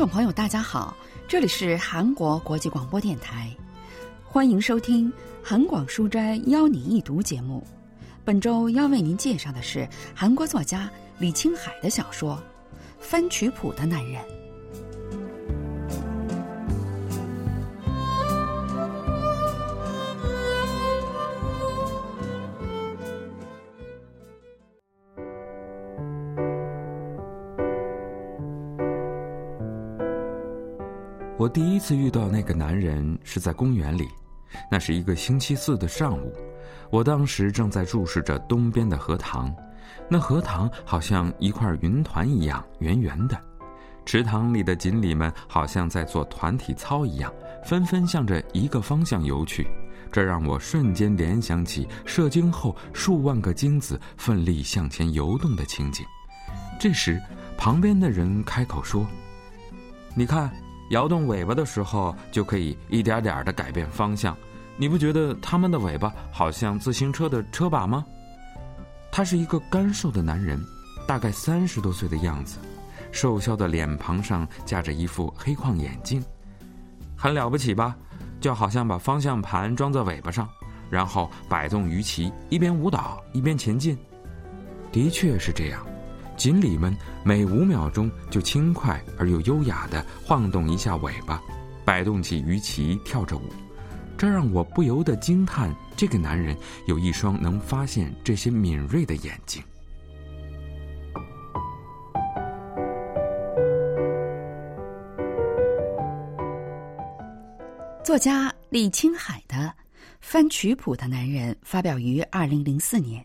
[0.00, 0.96] 众朋友，大家好，
[1.28, 3.54] 这里是韩国国际广播电台，
[4.24, 5.12] 欢迎收听
[5.44, 7.62] 韩广书斋邀你一读节目。
[8.24, 12.34] 本周要为您介绍的是韩国作家李青海的小说
[12.98, 14.22] 《翻曲谱的男人》。
[31.40, 34.06] 我第一次遇到那个男人是在公园里，
[34.70, 36.30] 那是一个星期四的上午。
[36.90, 39.50] 我当时正在注视着东边的荷塘，
[40.06, 43.42] 那荷塘好像一块云团一样圆圆的，
[44.04, 47.32] 池塘里的锦鲤们好像在做团体操一样，
[47.64, 49.66] 纷纷向着一个方向游去。
[50.12, 56.04] 这让我瞬间联想起射精后数万个精子奋力向前游动的情景。
[56.78, 57.18] 这时，
[57.56, 59.06] 旁边的人开口说
[60.14, 60.52] ：“你看。”
[60.90, 64.36] 摇动尾巴的时候，就可以一点点的改变方向。
[64.76, 68.04] 你不觉得他们的尾巴好像自行车的车把吗？
[69.10, 70.64] 他是一个干瘦的男人，
[71.06, 72.58] 大概三十多岁的样子，
[73.12, 76.24] 瘦削的脸庞上架着一副黑框眼镜，
[77.16, 77.96] 很了不起吧？
[78.40, 80.48] 就好像把方向盘装在尾巴上，
[80.88, 83.98] 然后摆动鱼鳍，一边舞蹈一边前进。
[84.90, 85.86] 的确是这样。
[86.40, 91.38] 锦鲤们每五秒钟就轻快而又优雅地晃动一下尾巴，
[91.84, 93.42] 摆动起鱼鳍，跳着舞。
[94.16, 99.62] 这让我不由得惊叹：这个男人有一双能发现这些敏锐的眼睛。
[108.02, 109.56] 作家李青海的
[110.22, 113.22] 《翻曲谱的男人》发表于二零零四年，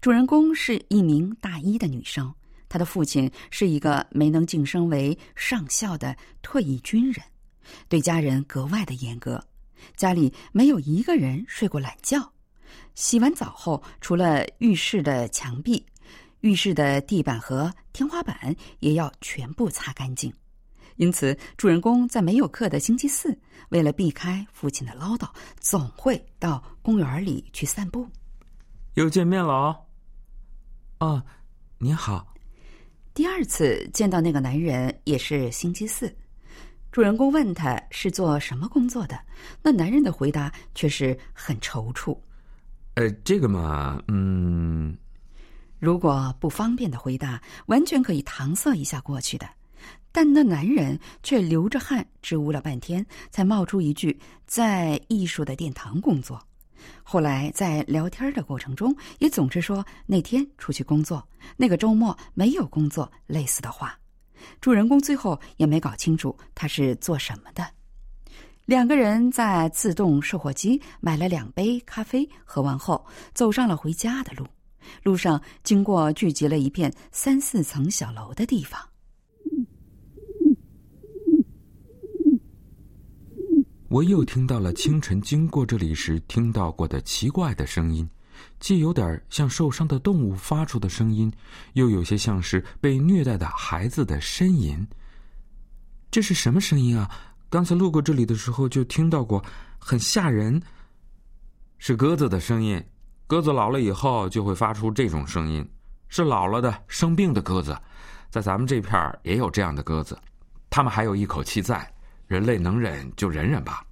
[0.00, 2.32] 主人公是一名大一的女生。
[2.72, 7.22] 他的父亲是一个没能晋升为上校的退役军人，
[7.86, 9.38] 对家人格外的严格，
[9.94, 12.32] 家里没有一个人睡过懒觉。
[12.94, 15.84] 洗完澡后，除了浴室的墙壁，
[16.40, 20.32] 浴室的地板和天花板也要全部擦干净。
[20.96, 25.28] 因此，主人公在没有课的星期四，为了避开父亲的唠叨，
[25.60, 28.08] 总会到公园里去散步。
[28.94, 29.76] 又见面了哦。
[30.96, 31.22] 啊，
[31.76, 32.31] 你好。
[33.14, 36.10] 第二次见到那个男人也是星期四，
[36.90, 39.20] 主人公问他是做什么工作的，
[39.60, 42.16] 那男人的回答却是很踌躇。
[42.94, 44.96] 呃，这个嘛，嗯，
[45.78, 49.46] 如果不方便的回答，完全可以搪塞一下过去的，
[50.10, 56.42] 但那男人却流着汗支吾了半天，才冒出一句：“在艺术的殿堂工作。”
[57.02, 61.26] 后来在聊天的过程中，也总是说那天出去工作，
[61.56, 63.98] 那个周末没有工作类似的话。
[64.60, 67.64] 主人公最后也没搞清楚他是做什么的。
[68.64, 73.04] 两个人在自动售货机买了两杯咖啡，喝完后
[73.34, 74.46] 走上了回家的路。
[75.02, 78.80] 路上经过聚集了一片三四层小楼的地方。
[83.92, 88.08] 我又听到了清晨经过这里时听到过的奇怪的声音，
[88.58, 91.30] 既有点像受伤的动物发出的声音，
[91.74, 94.82] 又有些像是被虐待的孩子的呻吟。
[96.10, 97.10] 这是什么声音啊？
[97.50, 99.44] 刚才路过这里的时候就听到过，
[99.78, 100.58] 很吓人。
[101.76, 102.82] 是鸽子的声音，
[103.26, 105.68] 鸽子老了以后就会发出这种声音，
[106.08, 107.78] 是老了的生病的鸽子，
[108.30, 110.18] 在咱们这片也有这样的鸽子，
[110.70, 111.86] 它们还有一口气在。
[112.32, 113.86] 人类能忍就忍忍吧。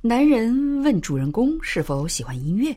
[0.00, 2.72] 男人问主人公是否喜欢音乐，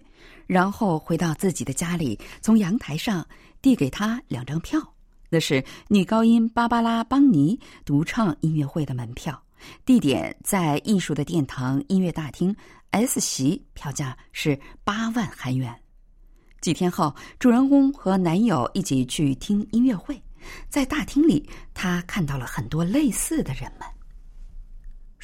[0.48, 3.24] 然后回到自己的家里，从阳台上
[3.62, 4.82] 递给他两张票，
[5.30, 9.40] 那是女高音芭芭拉·邦尼独唱音乐会的门票，
[9.86, 12.56] 地点在艺术的殿堂音乐大厅
[12.90, 15.72] S 席，票价是八万韩元。
[16.62, 20.20] 几天后，主人公和男友一起去听音乐会，
[20.68, 23.87] 在大厅里，他看到了很多类似的人们。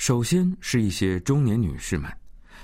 [0.05, 2.11] 首先是一些中年女士们，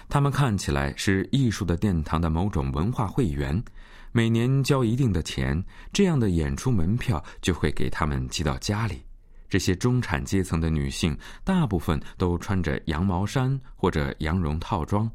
[0.10, 3.64] 她们看起来是艺术的殿堂的某种文化会员，
[4.12, 5.64] 每年交一定的钱，
[5.94, 9.02] 这样的演出门票就会给他们寄到家里。
[9.48, 15.10] 这些中产阶层的女性大部分都穿着羊毛衫或者羊绒套装，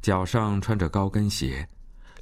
[0.00, 1.68] 脚上穿着高跟鞋。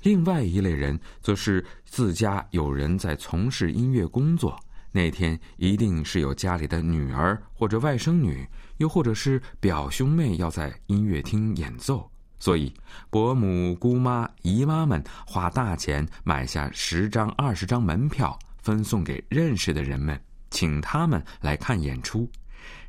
[0.02, 4.58] 另外一类人则是自家有人在从事音乐工作，
[4.94, 8.48] 那天一定是有家里的女儿或者外甥女。
[8.78, 12.10] 又或者是表兄妹要在音乐厅演奏，
[12.40, 12.74] 所以
[13.08, 20.20] 伯母、姑妈、姨妈们花大钱买下十张、二十张门票，分送给认识的人们，
[20.50, 22.28] 请他们来看演出。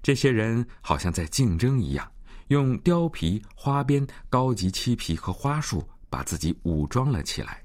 [0.02, 2.12] 这些人好像在竞争一样，
[2.48, 7.62] 用貂皮、花边、高级漆皮和花束把自己武装了起来。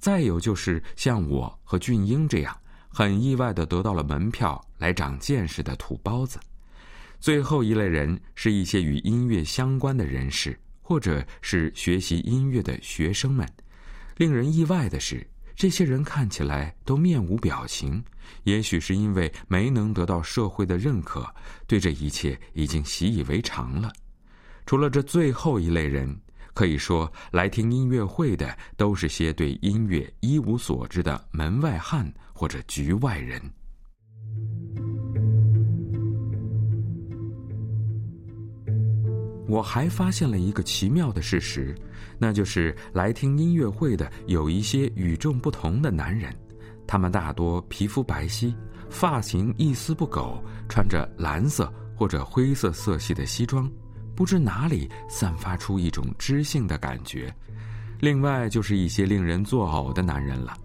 [0.00, 2.58] 再有就是像我和俊英这样，
[2.96, 6.40] 很意外的得到了门票来长见识的土包子。
[7.20, 13.46] 最后一类人是一些与音乐相关的人士，或者是学习音乐的学生们。
[14.16, 18.02] 令人意外的是，这些人看起来都面无表情，
[18.44, 21.28] 也许是因为没能得到社会的认可，
[21.66, 23.92] 对这一切已经习以为常了。
[24.64, 26.18] 除了这最后一类人，
[26.56, 33.38] 可以说来听音乐会的都是些对音乐一无所知的门外汉或者局外人。
[39.46, 41.76] 我还发现了一个奇妙的事实，
[42.18, 46.34] 那就是来听音乐会的有一些与众不同的男人，
[46.86, 48.54] 他们大多皮肤白皙，
[48.88, 53.70] 发型一丝不苟，穿着蓝色或者灰色色系的西装，
[54.16, 57.32] 不知哪里散发出一种知性的感觉。
[58.00, 60.56] 另外就是一些令人作呕的男人了，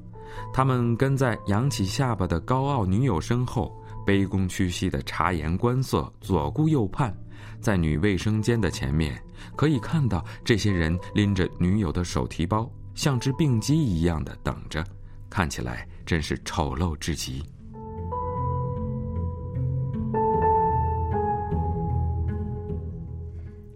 [0.54, 3.72] 他们跟在扬起下巴的高傲女友身后，
[4.08, 7.16] 卑躬屈膝的察言观色，左顾右盼。
[7.60, 9.22] 在女卫生间的前面，
[9.56, 14.84] 可以看到这些人拎着女友的手提包，像只病鸡一样的等着，
[15.30, 17.44] 看起来真是丑陋至极。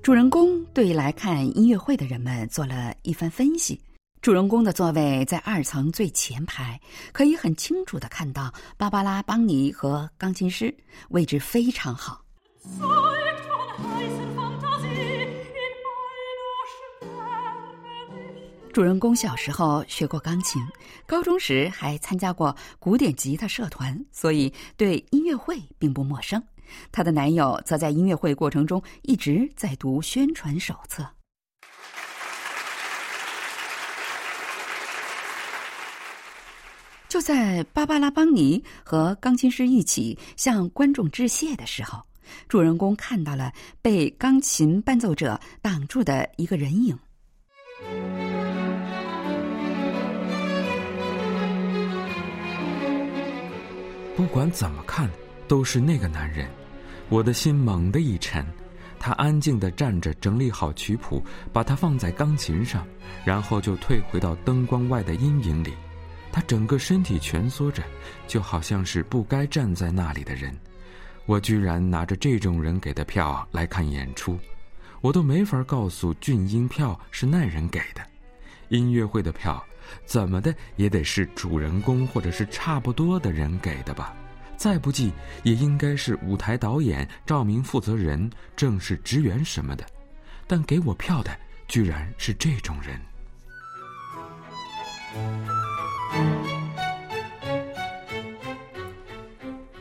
[0.05, 3.81] 主人公对来看音乐会的人们做了一番分析。
[4.21, 6.79] 主人公的座位在二层最前排，
[7.11, 10.71] 可以很清楚的看到芭芭拉·邦尼和钢琴师，
[11.09, 12.23] 位置非常好。
[18.71, 20.61] 主人公小时候学过钢琴，
[21.07, 26.39] 高中时还参加过古典吉他社团，所以对音乐会并不陌生。
[26.91, 31.07] 她的男友则在音乐会过程中一直在读宣传手册。
[37.07, 42.01] 就在芭芭拉·邦尼和钢琴师一起向观众致谢的时候，
[42.49, 46.97] 主人公看到了被钢琴伴奏者挡住的一个人影。
[54.17, 55.09] 不管怎么看，
[55.47, 56.47] 都是那个男人。
[57.09, 58.45] 我的心猛地一沉。
[58.97, 62.87] 他安静地站着，整理好曲谱，把它放在钢琴上，
[63.23, 65.73] 然后就退回到灯光外的阴影里。
[66.31, 67.83] 他整个身体蜷缩着，
[68.27, 70.55] 就好像是不该站在那里的人。
[71.27, 74.39] 我居然拿着这种人给的票来看演出，
[75.01, 78.01] 我都没法告诉俊英票是那人给的。
[78.69, 79.63] 音乐会的票。
[80.03, 84.15] 怎么的也得是主人公或者是差不多的人给的吧？
[84.57, 85.11] 再不济
[85.43, 89.85] 也应该是舞台导演、照明负责人、正式职员什么的。
[90.47, 91.35] 但给我票的
[91.67, 92.99] 居然是这种人。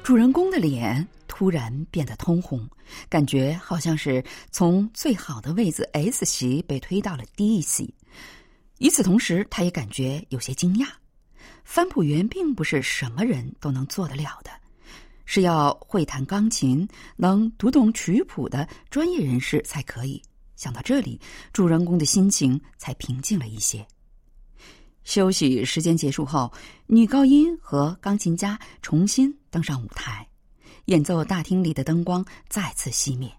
[0.03, 2.69] 主人公的脸突然变得通红，
[3.09, 7.95] 感觉好像是从最好的位子 S 席被推到了 D 席。
[8.79, 10.87] 与此同时，他也感觉有些惊讶。
[11.65, 14.51] 翻谱员并不是什么人都能做得了的，
[15.25, 20.23] 是要会弹钢琴、能读懂曲谱的专业人士才可以。
[20.57, 21.21] 想到这里，
[21.53, 23.87] 主人公的心情才平静了一些。
[25.03, 26.51] 休息时间结束后，
[26.87, 30.27] 女高音和钢琴家重新登上舞台，
[30.87, 33.31] 演奏大厅里的灯光再次熄灭，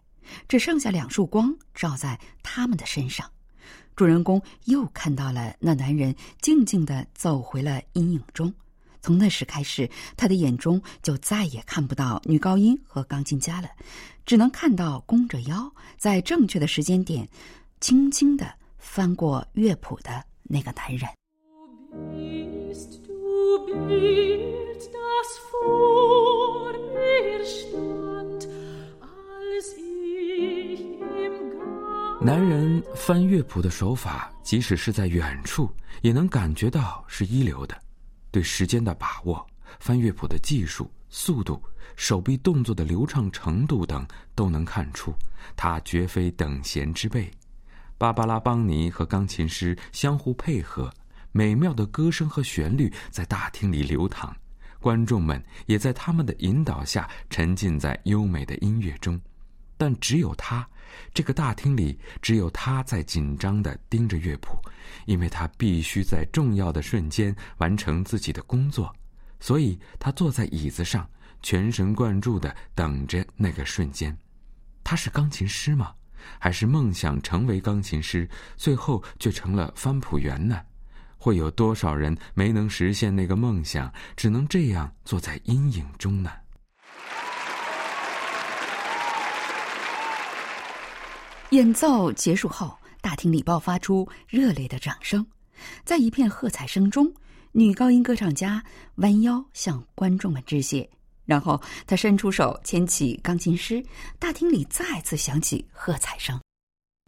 [0.47, 3.27] 只剩下两束光照在他们的身上。
[3.95, 8.53] 主人公又看到了那男人静静的走回了阴影中，
[9.05, 13.69] 从那时开始，他的眼中就再也看不到女高音和钢琴家了，
[14.25, 17.29] 只能看到弓着腰，在正确的时间点，
[17.79, 21.07] 轻轻的翻过乐谱的那个男人。
[32.23, 35.69] 男人翻乐谱的手法，即使是在远处，
[36.01, 37.84] 也能感觉到是一流的。
[38.35, 39.47] 对时间的把握、
[39.79, 41.63] 翻乐谱的技术、速度、
[41.95, 45.13] 手臂动作的流畅程度等，都能看出
[45.55, 47.31] 他绝非等闲之辈。
[47.97, 50.93] 芭芭拉·邦尼和钢琴师相互配合，
[51.31, 54.35] 美妙的歌声和旋律在大厅里流淌，
[54.81, 59.17] 观众们也在他们的引导下沉浸在优美的音乐中。
[59.77, 60.67] 但只有他。
[61.13, 64.57] 这个大厅里只有他在紧张的盯着乐谱，
[65.05, 68.95] 因为他必须在重要的瞬间完成自己的工作，
[69.39, 71.07] 所以他坐在椅子上，
[71.41, 74.15] 全神贯注的等着那个瞬间。
[74.83, 75.93] 他是钢琴师吗？
[76.39, 80.61] 还是梦想成为钢琴师，最后却成了翻谱员呢？
[81.17, 86.31] 会有多少人没能实现那个梦想，只能这样坐在阴影中呢？
[91.55, 95.25] 演奏结束后，大厅里爆发出热烈的掌声。
[95.85, 97.09] 在一片喝彩声中，
[97.53, 98.61] 女高音歌唱家
[98.95, 100.85] 弯腰向观众们致谢，
[101.23, 103.81] 然后她伸出手牵起钢琴师。
[104.19, 106.37] 大厅里再次响起喝彩声。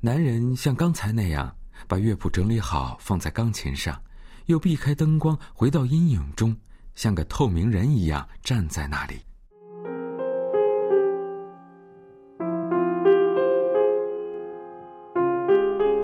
[0.02, 1.54] 男人像刚才那样
[1.86, 4.02] 把乐谱整理好，放在钢琴上，
[4.46, 6.56] 又避开灯光，回到阴影中，
[6.96, 9.20] 像个透明人一样站在那里。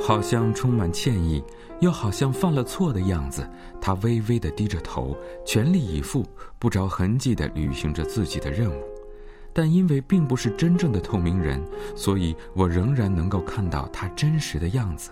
[0.05, 1.41] 好像充满歉意，
[1.79, 3.50] 又好像犯了错的样子。
[3.79, 6.25] 他微微的低着头，全力以赴、
[6.60, 8.83] 不着痕迹的履行着自己的任务。
[9.53, 11.63] 但因为并不是真正的透明人，
[11.95, 15.10] 所以我仍然能够看到他真实的样子：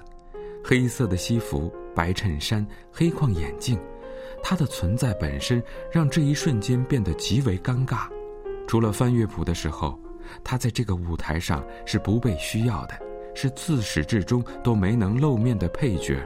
[0.61, 3.79] 黑色的西服、白衬衫、黑框眼镜。
[4.43, 8.09] 他的存在本身让这一瞬间变得极为尴尬。
[8.67, 9.97] 除了翻乐谱的时候，
[10.43, 13.10] 他在这个舞台上是不被需要的。
[13.33, 16.17] 是自始至终都没能露面的配角，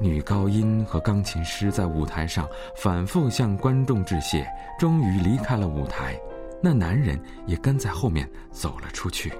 [0.00, 4.46] 女高音和钢琴师在舞台上反复向观众致谢，
[4.78, 6.18] 终于离开了舞台。
[6.62, 9.30] 那男人也跟在后面走了出去。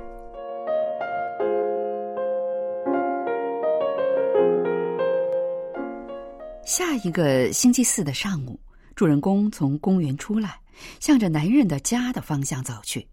[6.67, 8.59] 下一个星期四的上午，
[8.95, 10.59] 主人公从公园出来，
[11.01, 13.07] 向着男人的家的方向走去。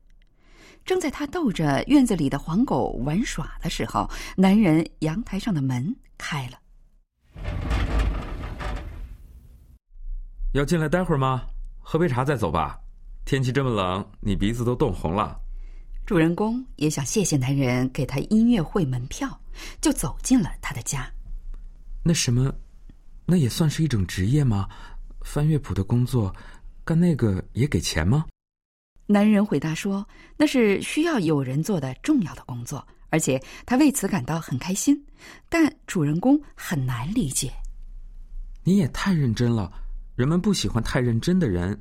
[0.86, 6.58] 正在他逗着院子里的黄狗玩耍的时候，男人阳台上的门开了。
[10.54, 11.44] 要进来待会儿吗？
[11.80, 12.78] 喝杯茶再走吧。
[13.24, 15.40] 天气这么冷，你鼻子都冻红了。
[16.06, 19.40] 主人公也想谢谢男人给他音乐会门票，
[19.80, 21.10] 就走进了他的家。
[22.04, 22.54] 那什么，
[23.26, 24.68] 那也算是一种职业吗？
[25.22, 26.36] 翻乐谱的工作，
[26.84, 28.26] 干那个也给钱吗？
[29.12, 35.00] 男人回答说：“那是需要有人做的重要的工作，而且他为此感到很开心。”
[35.50, 37.52] 但主人公很难理解。
[38.64, 39.72] 你也太认真了，
[40.16, 41.80] 人们不喜欢太认真的人。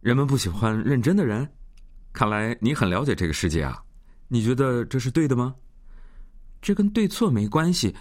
[0.00, 1.46] 人们不喜欢认真的人，
[2.12, 3.82] 看来你很了解这个世界啊。
[4.28, 5.54] 你觉得这是对的吗？
[6.62, 7.94] 这跟对错没关系，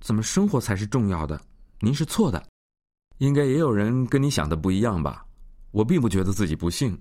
[0.00, 1.40] 怎么生活才是重要的。
[1.80, 2.46] 您是错的，
[3.18, 5.24] 应该也有人跟你想的不一样吧？
[5.70, 6.98] 我并不觉得自己不幸。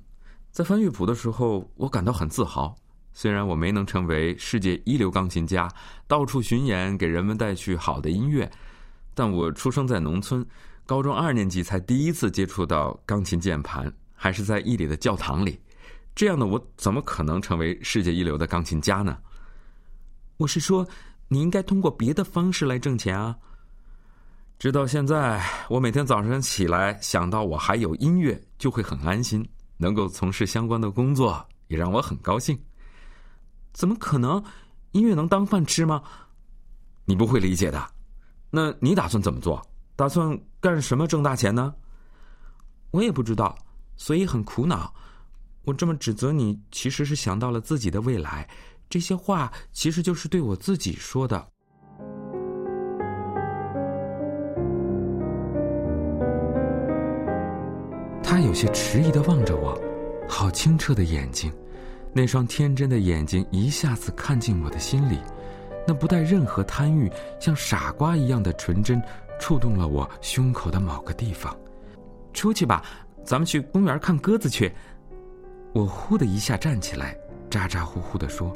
[0.54, 2.76] 在翻乐谱的时候，我感到很自豪。
[3.12, 5.68] 虽然我没能成为世界一流钢琴家，
[6.08, 8.50] 到处巡演给人们带去好的音乐，
[9.16, 10.46] 但我出生在农村，
[10.86, 15.60] 高中二年级才第一次接触到钢琴键盘，还是在伊犁的教堂里。
[16.14, 19.18] 这样的我怎么可能成为世界一流的钢琴家呢？
[20.38, 20.88] 我是说，
[21.30, 23.36] 你应该通过别的方式来挣钱啊。
[24.60, 29.44] 直到现在，我每天早上起来想到我还有音乐，就会很安心。
[29.84, 32.58] 能够从事相关的工作也让我很高兴。
[33.74, 34.42] 怎么可能？
[34.94, 36.02] 音乐能当饭吃吗？
[37.04, 37.86] 你不会理解的。
[38.50, 39.62] 那你打算怎么做？
[39.98, 41.76] 打算干什么挣大钱呢？
[42.92, 43.58] 我也不知道，
[43.98, 44.94] 所以很苦恼。
[45.66, 48.50] 我这么指责你，其实是想到了自己的未来。
[48.90, 51.53] 这些话其实就是对我自己说的。
[58.34, 59.80] 他有些迟疑的望着我，
[60.28, 61.54] 好清澈的眼睛，
[62.12, 65.20] 那双天真的眼睛一下子看进我的心里，
[65.86, 69.00] 那不带任何贪欲、像傻瓜一样的纯真，
[69.40, 71.56] 触动了我胸口的某个地方。
[72.34, 72.84] 出去吧，
[73.24, 74.74] 咱们去公园看鸽子去。
[75.72, 77.16] 我呼的一下站起来，
[77.52, 78.52] 咋咋呼呼的说，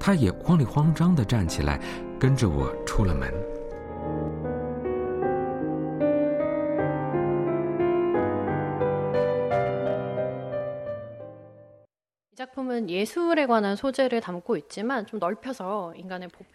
[0.00, 1.80] 他也慌里慌张的站起来，
[2.18, 3.32] 跟着我出了门。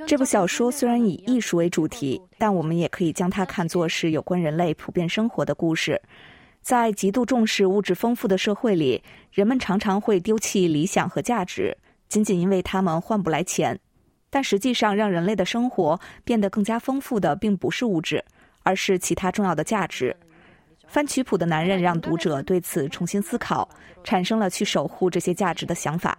[0.05, 5.99] 这部小说虽然以艺术为主题，但我们也可以将它看作是有关人类普遍生活的故事。
[6.61, 9.01] 在极度重视物质丰富的社会里，
[9.31, 11.77] 人们常常会丢弃理想和价值，
[12.07, 13.79] 仅仅因为他们换不来钱。
[14.29, 18.23] 但实际上，让人类的生活变得更加丰富的，并不是物质，
[18.63, 20.15] 而是其他重要的价值。
[20.86, 23.68] 翻曲谱的男人让读者对此重新思考，
[24.04, 26.18] 产生了去守护这些价值的想法。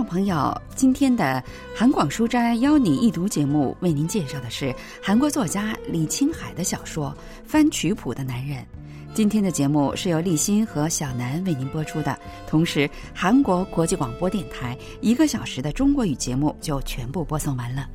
[0.01, 1.45] 众朋友，今天的
[1.77, 7.15] 韩广书斋邀你一读节目，为您介绍的是韩国作家李青海的小说《
[7.47, 8.63] 翻曲谱的男人》。
[9.14, 17.88] 今天的节目是由立新和小南为您播出的，同时韩国国际广播电台一个小时的中国语节目就全部播送完了。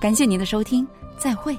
[0.00, 0.86] 感谢您的收听，
[1.18, 1.58] 再会。